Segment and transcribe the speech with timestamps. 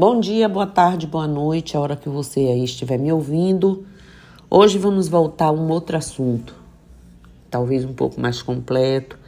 [0.00, 3.84] Bom dia, boa tarde, boa noite, a hora que você aí estiver me ouvindo.
[4.48, 6.54] Hoje vamos voltar a um outro assunto,
[7.50, 9.18] talvez um pouco mais completo,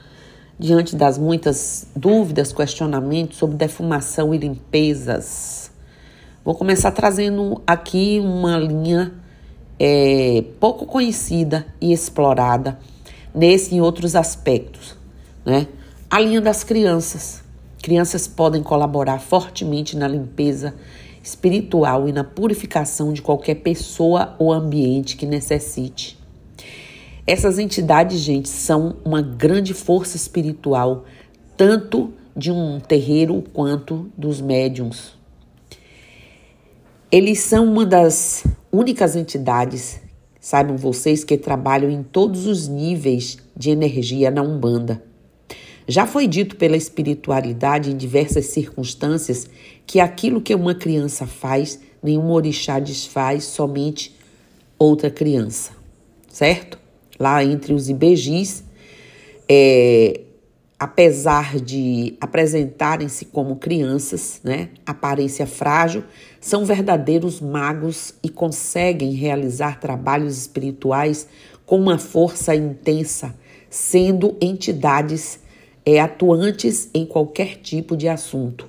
[0.58, 5.70] diante das muitas dúvidas, questionamentos sobre defumação e limpezas.
[6.42, 9.12] Vou começar trazendo aqui uma linha
[9.78, 12.78] é, pouco conhecida e explorada
[13.34, 14.96] nesse e outros aspectos,
[15.44, 15.66] né?
[16.08, 17.42] A linha das crianças.
[17.82, 20.72] Crianças podem colaborar fortemente na limpeza
[21.20, 26.16] espiritual e na purificação de qualquer pessoa ou ambiente que necessite.
[27.26, 31.04] Essas entidades, gente, são uma grande força espiritual,
[31.56, 35.16] tanto de um terreiro quanto dos médiums.
[37.10, 40.00] Eles são uma das únicas entidades,
[40.40, 45.02] saibam vocês, que trabalham em todos os níveis de energia na Umbanda.
[45.86, 49.48] Já foi dito pela espiritualidade em diversas circunstâncias
[49.86, 54.16] que aquilo que uma criança faz, nenhum orixá desfaz, somente
[54.78, 55.72] outra criança,
[56.28, 56.78] certo?
[57.18, 58.64] Lá entre os ibejis,
[59.48, 60.20] é,
[60.78, 66.02] apesar de apresentarem-se como crianças, né, aparência frágil,
[66.40, 71.28] são verdadeiros magos e conseguem realizar trabalhos espirituais
[71.64, 73.34] com uma força intensa,
[73.70, 75.38] sendo entidades
[75.84, 78.68] é, atuantes em qualquer tipo de assunto.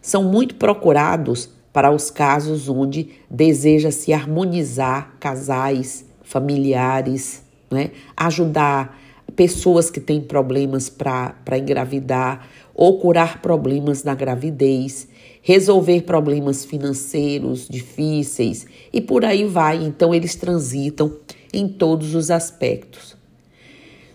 [0.00, 7.90] São muito procurados para os casos onde deseja-se harmonizar casais, familiares, né?
[8.16, 8.98] ajudar
[9.36, 15.08] pessoas que têm problemas para engravidar ou curar problemas na gravidez,
[15.42, 19.84] resolver problemas financeiros difíceis e por aí vai.
[19.84, 21.16] Então, eles transitam
[21.52, 23.17] em todos os aspectos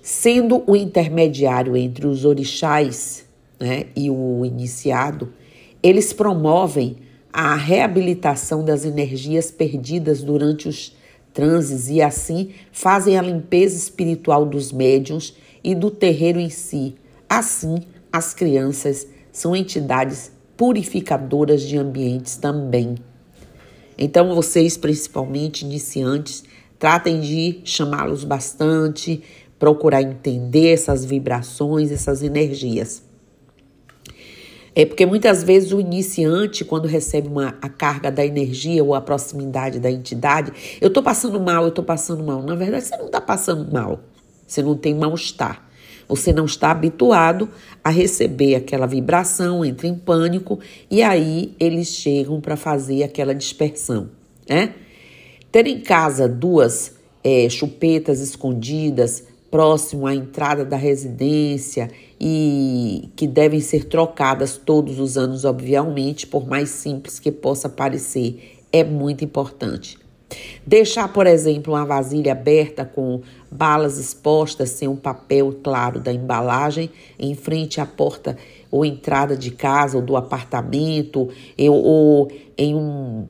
[0.04, 3.24] sendo o intermediário entre os orixás
[3.58, 5.32] né, e o iniciado,
[5.82, 6.98] eles promovem
[7.32, 10.94] a reabilitação das energias perdidas durante os
[11.34, 16.96] transes e assim fazem a limpeza espiritual dos médiums e do terreiro em si.
[17.30, 17.78] Assim,
[18.12, 22.96] as crianças são entidades purificadoras de ambientes também.
[23.98, 26.44] Então, vocês, principalmente iniciantes,
[26.84, 29.24] tratem de chamá-los bastante,
[29.64, 33.02] procurar entender essas vibrações, essas energias.
[34.76, 39.00] É porque muitas vezes o iniciante, quando recebe uma, a carga da energia ou a
[39.00, 40.52] proximidade da entidade,
[40.82, 42.44] eu tô passando mal, eu tô passando mal.
[42.44, 44.02] Na verdade, você não tá passando mal.
[44.46, 45.66] Você não tem mal-estar.
[46.10, 47.50] Você não está habituado
[47.82, 50.60] a receber aquela vibração, entra em pânico
[50.92, 54.10] e aí eles chegam para fazer aquela dispersão,
[54.46, 54.74] né?
[55.50, 63.60] Ter em casa duas é, chupetas escondidas, próximo à entrada da residência e que devem
[63.62, 70.00] ser trocadas todos os anos, obviamente, por mais simples que possa parecer, é muito importante.
[70.66, 73.22] Deixar, por exemplo, uma vasilha aberta com
[73.52, 78.36] balas expostas sem um papel claro da embalagem em frente à porta
[78.72, 83.28] ou entrada de casa ou do apartamento, ou em um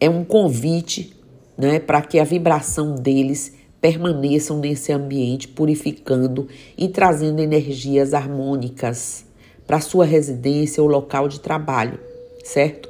[0.00, 1.14] é um convite,
[1.58, 3.55] né, para que a vibração deles
[3.86, 9.24] permaneçam nesse ambiente purificando e trazendo energias harmônicas
[9.64, 11.96] para sua residência ou local de trabalho,
[12.42, 12.88] certo?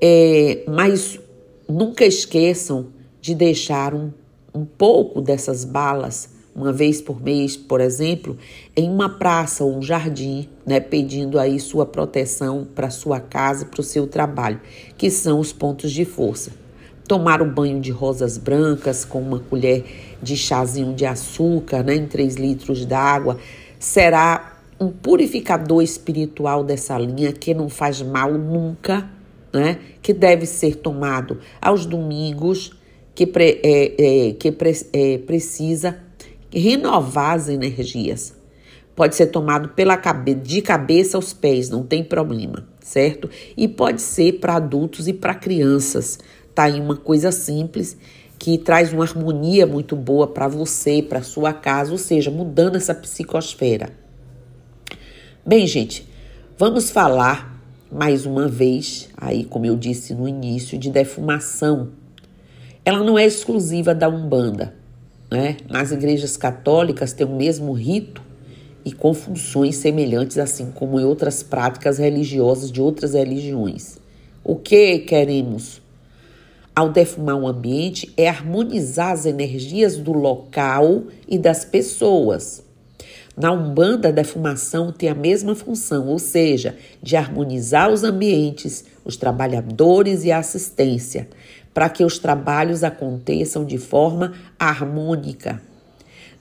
[0.00, 1.20] É, mas
[1.68, 2.86] nunca esqueçam
[3.20, 4.10] de deixar um,
[4.54, 8.38] um pouco dessas balas uma vez por mês, por exemplo,
[8.74, 13.82] em uma praça ou um jardim, né, pedindo aí sua proteção para sua casa, para
[13.82, 14.58] o seu trabalho,
[14.96, 16.63] que são os pontos de força
[17.06, 19.84] tomar o banho de rosas brancas com uma colher
[20.22, 23.38] de chazinho de açúcar, né, em 3 litros d'água,
[23.78, 29.08] será um purificador espiritual dessa linha que não faz mal nunca,
[29.52, 32.72] né, que deve ser tomado aos domingos,
[33.14, 35.98] que, pre, é, é, que pre, é, precisa
[36.52, 38.34] renovar as energias.
[38.96, 43.28] Pode ser tomado pela cabe de cabeça aos pés, não tem problema, certo?
[43.56, 46.18] E pode ser para adultos e para crianças.
[46.54, 47.96] Tá aí uma coisa simples
[48.38, 52.94] que traz uma harmonia muito boa para você, para sua casa, ou seja, mudando essa
[52.94, 53.90] psicosfera.
[55.44, 56.06] Bem, gente,
[56.58, 57.60] vamos falar
[57.90, 61.90] mais uma vez, aí como eu disse no início, de defumação.
[62.84, 64.74] Ela não é exclusiva da Umbanda,
[65.30, 65.56] né?
[65.68, 68.22] Nas igrejas católicas tem o mesmo rito
[68.84, 73.98] e com funções semelhantes, assim como em outras práticas religiosas de outras religiões.
[74.42, 75.80] O que queremos
[76.74, 82.64] ao defumar um ambiente é harmonizar as energias do local e das pessoas.
[83.36, 89.16] Na Umbanda, a defumação tem a mesma função, ou seja, de harmonizar os ambientes, os
[89.16, 91.28] trabalhadores e a assistência,
[91.72, 95.60] para que os trabalhos aconteçam de forma harmônica.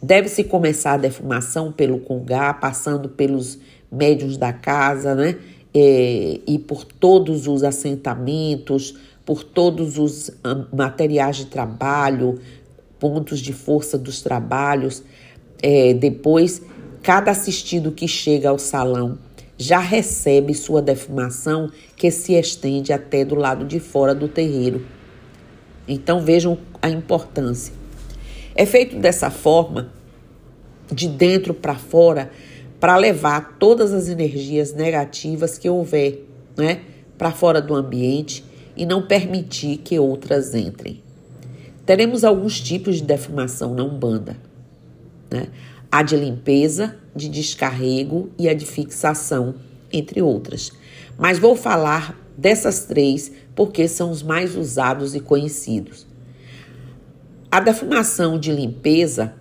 [0.01, 3.57] Deve-se começar a defumação pelo congá, passando pelos
[3.91, 5.37] médios da casa, né?
[5.73, 10.31] É, e por todos os assentamentos, por todos os
[10.71, 12.39] materiais de trabalho,
[12.99, 15.03] pontos de força dos trabalhos.
[15.61, 16.61] É, depois,
[17.01, 19.17] cada assistido que chega ao salão
[19.57, 24.85] já recebe sua defumação que se estende até do lado de fora do terreiro.
[25.87, 27.73] Então vejam a importância.
[28.55, 29.91] É feito dessa forma,
[30.91, 32.29] de dentro para fora,
[32.79, 36.25] para levar todas as energias negativas que houver,
[36.57, 36.81] né,
[37.17, 38.43] para fora do ambiente
[38.75, 41.01] e não permitir que outras entrem.
[41.85, 44.37] Teremos alguns tipos de defumação na Umbanda,
[45.29, 45.47] né?
[45.91, 49.55] A de limpeza, de descarrego e a de fixação,
[49.91, 50.71] entre outras.
[51.17, 56.07] Mas vou falar dessas três porque são os mais usados e conhecidos.
[57.51, 59.35] A defumação de limpeza,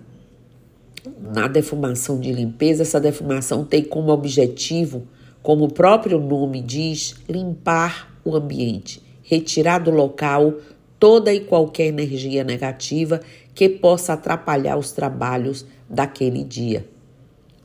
[1.19, 5.07] na defumação de limpeza, essa defumação tem como objetivo,
[5.41, 10.55] como o próprio nome diz, limpar o ambiente, retirar do local
[10.99, 13.19] toda e qualquer energia negativa
[13.55, 16.85] que possa atrapalhar os trabalhos daquele dia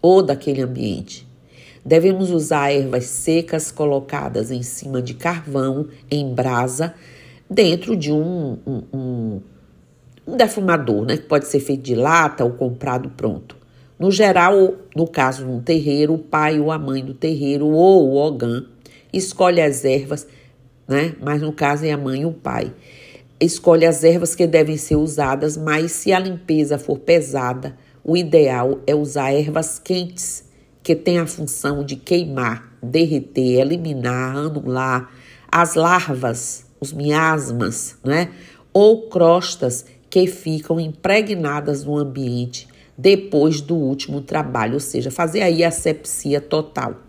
[0.00, 1.26] ou daquele ambiente.
[1.84, 6.94] Devemos usar ervas secas colocadas em cima de carvão, em brasa,
[7.48, 9.40] dentro de um, um, um,
[10.26, 11.16] um defumador, né?
[11.16, 13.56] Que pode ser feito de lata ou comprado pronto.
[13.98, 18.08] No geral, no caso de um terreiro, o pai ou a mãe do terreiro ou
[18.08, 18.64] o ogã
[19.12, 20.26] escolhe as ervas,
[20.88, 21.14] né?
[21.20, 22.72] Mas no caso é a mãe e o pai.
[23.38, 28.80] Escolhe as ervas que devem ser usadas, mas se a limpeza for pesada, o ideal
[28.86, 30.44] é usar ervas quentes
[30.82, 35.12] que tem a função de queimar, derreter, eliminar, anular
[35.52, 38.30] as larvas, os miasmas, né?
[38.72, 45.62] Ou crostas que ficam impregnadas no ambiente depois do último trabalho, ou seja, fazer aí
[45.62, 47.07] a sepsia total.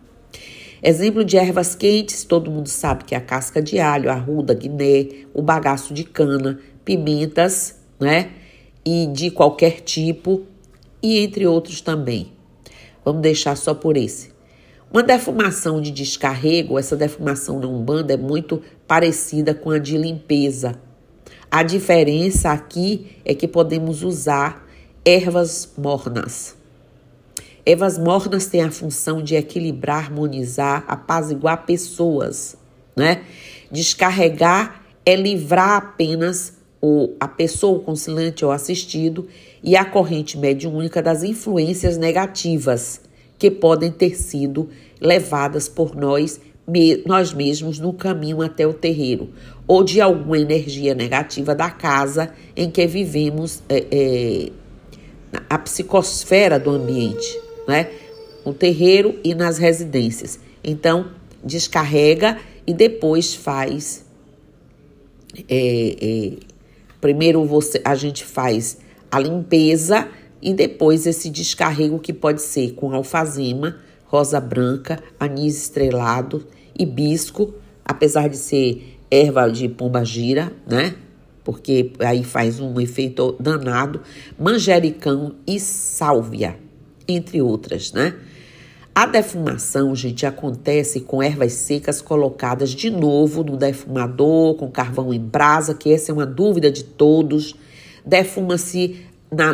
[0.82, 4.54] Exemplo de ervas quentes, todo mundo sabe que é a casca de alho, a ruda,
[4.54, 8.32] guiné, o bagaço de cana, pimentas, né?
[8.86, 10.44] E de qualquer tipo,
[11.04, 12.32] e entre outros também.
[13.04, 14.30] Vamos deixar só por esse.
[14.92, 20.80] Uma defumação de descarrego, essa defumação na Umbanda é muito parecida com a de limpeza.
[21.52, 24.66] A diferença aqui é que podemos usar
[25.04, 26.59] ervas mornas.
[27.66, 32.56] Ervas mornas têm a função de equilibrar, harmonizar, apaziguar pessoas,
[32.96, 33.24] né?
[33.72, 39.28] Descarregar é livrar apenas o, a pessoa, o conciliante ou assistido
[39.64, 43.02] e a corrente mediúnica das influências negativas
[43.38, 44.70] que podem ter sido
[45.00, 49.30] levadas por nós, me, nós mesmos no caminho até o terreiro,
[49.68, 54.52] ou de alguma energia negativa da casa em que vivemos é, é,
[55.50, 57.40] a psicosfera do ambiente,
[57.70, 57.92] né?
[58.44, 60.40] No terreiro e nas residências.
[60.64, 61.12] Então,
[61.44, 64.04] descarrega e depois faz.
[65.48, 66.32] É, é
[67.00, 68.80] primeiro você, a gente faz
[69.12, 70.08] a limpeza
[70.42, 77.54] e depois esse descarrego que pode ser com alfazema, rosa branca, anis estrelado, hibisco,
[77.86, 80.96] apesar de ser erva de pomba gira, né?
[81.44, 84.02] Porque aí faz um efeito danado,
[84.38, 86.58] manjericão e sálvia,
[87.12, 88.16] entre outras, né?
[88.94, 95.20] A defumação, gente, acontece com ervas secas colocadas de novo no defumador, com carvão em
[95.20, 97.56] brasa, que essa é uma dúvida de todos.
[98.06, 99.06] Defuma-se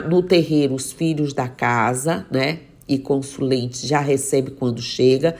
[0.09, 2.59] no terreiro os filhos da casa, né?
[2.87, 5.35] E consulentes já recebe quando chega.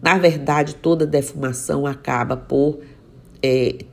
[0.00, 2.80] Na verdade, toda defumação acaba por
[3.42, 3.84] é,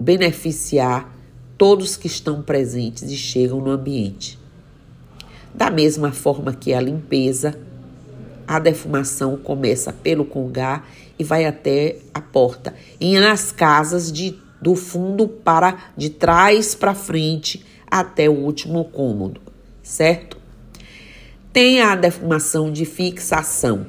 [0.00, 1.14] beneficiar
[1.58, 4.38] todos que estão presentes e chegam no ambiente.
[5.56, 7.58] Da mesma forma que a limpeza,
[8.46, 10.84] a defumação começa pelo congá
[11.18, 12.74] e vai até a porta.
[13.00, 19.40] E nas casas de, do fundo para de trás para frente até o último cômodo,
[19.82, 20.36] certo?
[21.54, 23.86] Tem a defumação de fixação.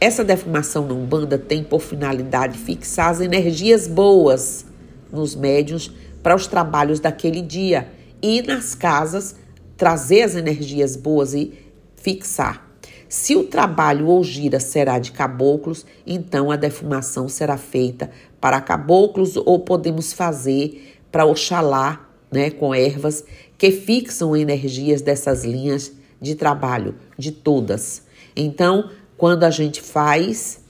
[0.00, 4.66] Essa defumação na Umbanda tem por finalidade fixar as energias boas
[5.12, 5.92] nos médios
[6.24, 7.88] para os trabalhos daquele dia
[8.20, 9.36] e nas casas
[9.76, 11.52] trazer as energias boas e
[11.96, 12.64] fixar.
[13.08, 19.36] Se o trabalho ou gira será de caboclos, então a defumação será feita para caboclos
[19.36, 23.24] ou podemos fazer para Oxalá né, com ervas
[23.56, 28.02] que fixam energias dessas linhas de trabalho, de todas.
[28.34, 30.60] Então, quando a gente faz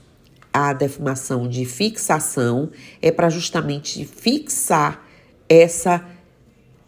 [0.53, 2.69] a defumação de fixação,
[3.01, 5.03] é para justamente fixar
[5.49, 6.05] essa,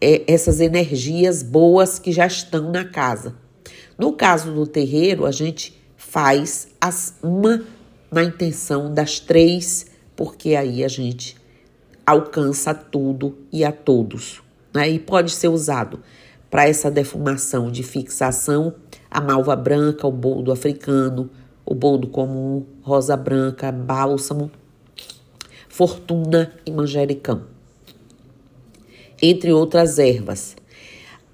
[0.00, 3.34] é, essas energias boas que já estão na casa.
[3.98, 7.62] No caso do terreiro, a gente faz as, uma
[8.10, 9.86] na intenção das três,
[10.16, 11.36] porque aí a gente
[12.06, 14.42] alcança tudo e a todos.
[14.72, 14.90] Né?
[14.90, 16.00] E pode ser usado
[16.50, 18.74] para essa defumação de fixação
[19.10, 21.30] a malva branca, o boldo africano,
[21.64, 24.50] o boldo comum, rosa branca, bálsamo,
[25.68, 27.57] fortuna e manjericão.
[29.20, 30.56] Entre outras ervas.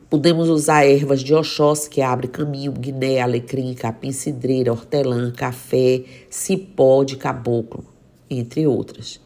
[0.09, 7.05] Podemos usar ervas de Oxóssi, que abre caminho, guiné, alecrim, capim, cidreira, hortelã, café, cipó
[7.05, 7.85] de caboclo,
[8.31, 9.21] entre outras.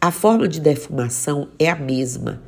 [0.00, 2.40] A forma de defumação é a mesma.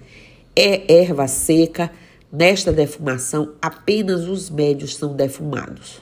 [0.54, 1.90] É erva seca.
[2.30, 6.00] Nesta defumação, apenas os médios são defumados.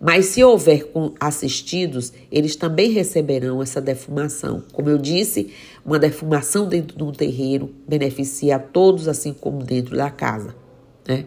[0.00, 4.62] Mas se houver assistidos, eles também receberão essa defumação.
[4.72, 5.50] Como eu disse,
[5.84, 10.54] uma defumação dentro de um terreiro beneficia a todos, assim como dentro da casa.
[11.08, 11.26] Né?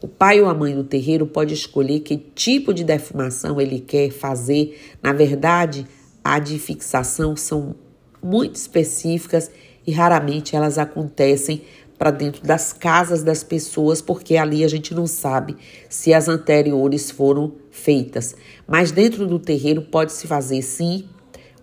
[0.00, 4.10] O pai ou a mãe do terreiro pode escolher que tipo de defumação ele quer
[4.10, 4.80] fazer.
[5.02, 5.86] Na verdade,
[6.24, 7.74] a de fixação são
[8.22, 9.50] muito específicas
[9.86, 11.62] e raramente elas acontecem
[11.98, 15.56] para dentro das casas das pessoas, porque ali a gente não sabe
[15.88, 18.36] se as anteriores foram feitas.
[18.66, 21.08] Mas dentro do terreiro pode se fazer sim,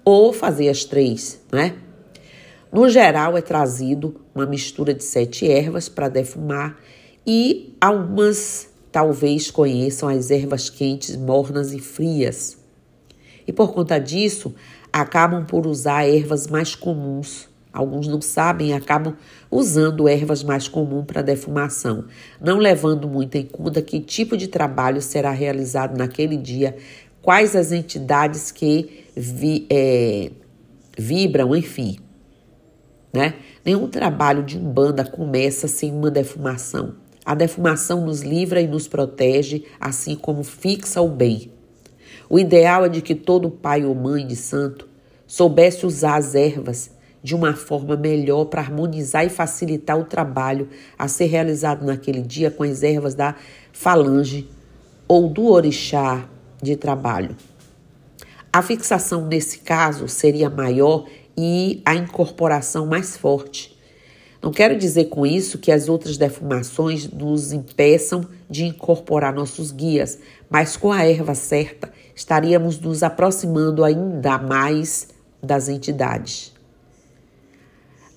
[0.04, 1.76] ou fazer as três, né?
[2.72, 6.78] No geral, é trazido uma mistura de sete ervas para defumar
[7.26, 12.58] e algumas talvez conheçam as ervas quentes, mornas e frias.
[13.48, 14.54] E por conta disso,
[14.92, 17.48] acabam por usar ervas mais comuns.
[17.76, 19.18] Alguns não sabem e acabam
[19.52, 22.06] usando ervas mais comuns para defumação,
[22.40, 26.78] não levando muito em conta que tipo de trabalho será realizado naquele dia,
[27.22, 30.32] quais as entidades que vi, é,
[30.98, 31.98] vibram, enfim.
[33.12, 33.34] Né?
[33.66, 36.96] Nenhum trabalho de umbanda começa sem uma defumação.
[37.26, 41.52] A defumação nos livra e nos protege, assim como fixa o bem.
[42.30, 44.88] O ideal é de que todo pai ou mãe de santo
[45.28, 51.08] soubesse usar as ervas de uma forma melhor para harmonizar e facilitar o trabalho a
[51.08, 53.34] ser realizado naquele dia com as ervas da
[53.74, 54.48] falange
[55.08, 56.30] ou do orixá
[56.62, 57.36] de trabalho.
[58.54, 63.76] A fixação nesse caso seria maior e a incorporação mais forte.
[64.40, 70.20] Não quero dizer com isso que as outras defumações nos impeçam de incorporar nossos guias,
[70.48, 75.08] mas com a erva certa estaríamos nos aproximando ainda mais
[75.42, 76.54] das entidades.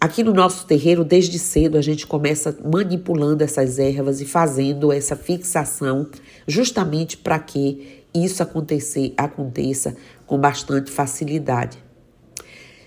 [0.01, 5.17] Aqui no nosso terreiro, desde cedo, a gente começa manipulando essas ervas e fazendo essa
[5.17, 6.07] fixação,
[6.47, 11.79] justamente para que isso acontecer, aconteça com bastante facilidade.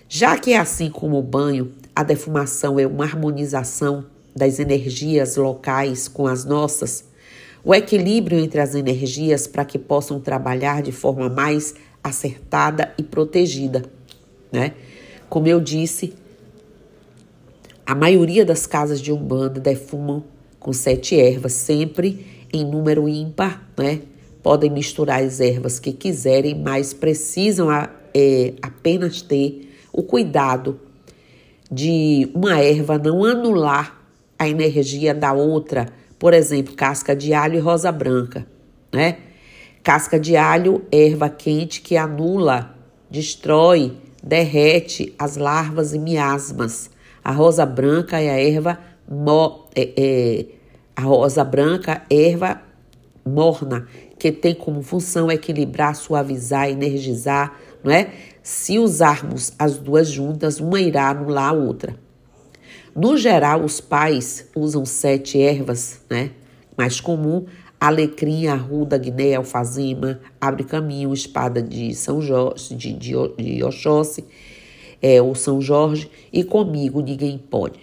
[0.08, 6.08] Já que é assim como o banho, a defumação é uma harmonização das energias locais
[6.08, 7.04] com as nossas,
[7.62, 13.84] o equilíbrio entre as energias para que possam trabalhar de forma mais acertada e protegida,
[14.50, 14.72] né?
[15.28, 16.14] Como eu disse,
[17.86, 20.24] a maioria das casas de umbanda defumam
[20.58, 24.00] com sete ervas, sempre em número ímpar, né?
[24.42, 27.68] Podem misturar as ervas que quiserem, mas precisam
[28.14, 30.80] é, apenas ter o cuidado
[31.70, 34.00] de uma erva não anular
[34.38, 38.46] a energia da outra, por exemplo, casca de alho e rosa branca,
[38.92, 39.18] né?
[39.82, 42.76] Casca de alho, erva quente que anula,
[43.10, 46.90] destrói, derrete as larvas e miasmas.
[47.24, 50.46] A rosa branca é a erva mo, é, é,
[50.96, 52.60] a rosa branca, erva
[53.24, 53.86] morna,
[54.18, 58.10] que tem como função equilibrar, suavizar, energizar, não é?
[58.42, 61.96] Se usarmos as duas juntas, uma irá anular a outra.
[62.94, 66.30] No geral, os pais usam sete ervas, né?
[66.76, 67.46] Mais comum,
[67.80, 74.24] alecrim, arruda, guiné, alfazema, abre caminho, espada de São Jorge, de, de, de Oxóssi,
[75.02, 77.80] é, ou São Jorge, e comigo ninguém pode.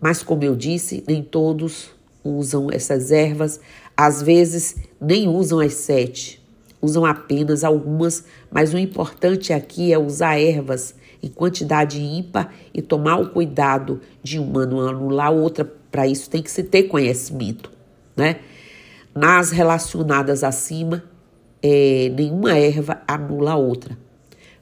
[0.00, 1.90] Mas como eu disse, nem todos
[2.22, 3.60] usam essas ervas,
[3.96, 6.40] às vezes nem usam as sete,
[6.80, 13.16] usam apenas algumas, mas o importante aqui é usar ervas em quantidade ímpar e tomar
[13.16, 15.64] o cuidado de uma não anular outra.
[15.90, 17.72] Para isso tem que se ter conhecimento,
[18.16, 18.36] né?
[19.12, 21.02] Nas relacionadas acima,
[21.60, 23.98] é, nenhuma erva anula a outra.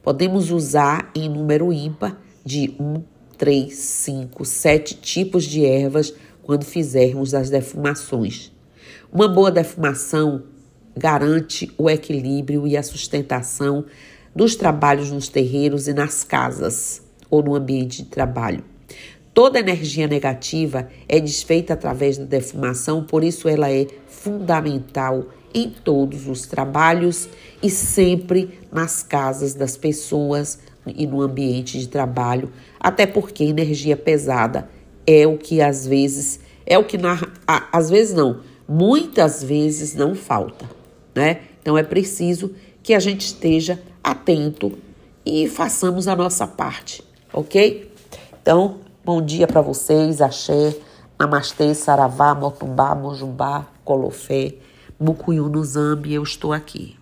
[0.06, 3.02] Podemos usar em número ímpar de 1,
[3.36, 8.52] 3, 5, 7 tipos de ervas quando fizermos as defumações.
[9.12, 10.44] Uma boa defumação
[10.96, 13.84] garante o equilíbrio e a sustentação
[14.32, 18.62] dos trabalhos nos terreiros e nas casas ou no ambiente de trabalho.
[19.34, 26.28] Toda energia negativa é desfeita através da defumação, por isso ela é fundamental em todos
[26.28, 27.30] os trabalhos
[27.62, 34.68] e sempre nas casas das pessoas e no ambiente de trabalho, até porque energia pesada
[35.06, 37.18] é o que às vezes é o que na,
[37.72, 40.68] às vezes não, muitas vezes não falta,
[41.14, 41.40] né?
[41.62, 44.76] Então é preciso que a gente esteja atento
[45.24, 47.90] e façamos a nossa parte, ok?
[48.42, 50.76] Então, bom dia para vocês, axé,
[51.18, 54.54] namastê, saravá, motumbá, mojubá, colofé,
[54.98, 56.95] mucuyu no zambi, eu estou aqui.